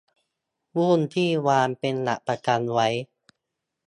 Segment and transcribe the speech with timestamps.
[0.75, 2.87] หุ้นที่วางเป็นหลักประกันไว้